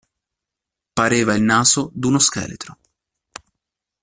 Pareva 0.95 1.35
il 1.35 1.43
naso 1.43 1.91
d'uno 1.93 2.17
scheletro. 2.17 2.79